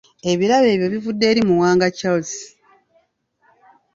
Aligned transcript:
Ebirabo 0.31 0.67
ebyo 0.73 0.87
bivudde 0.93 1.25
eri 1.31 1.41
Muwanga 1.47 1.87
Charles 1.97 2.37